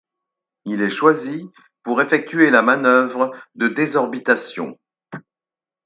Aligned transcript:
Il 0.65 0.81
est 0.81 0.89
choisi 0.89 1.47
pour 1.83 2.01
effectuer 2.01 2.49
la 2.49 2.63
manœuvre 2.63 3.35
de 3.53 3.67
désorbitation. 3.67 4.75